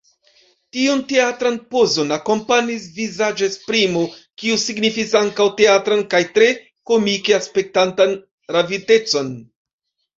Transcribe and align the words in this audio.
Tiun 0.77 1.01
teatran 1.11 1.59
pozon 1.75 2.15
akompanis 2.17 2.87
vizaĝesprimo, 2.97 4.03
kiu 4.43 4.57
signifis 4.65 5.15
ankaŭ 5.23 5.51
teatran 5.63 6.05
kaj 6.17 6.25
tre 6.35 6.51
komike 6.95 7.41
aspektantan 7.43 8.21
ravitecon. 8.59 9.35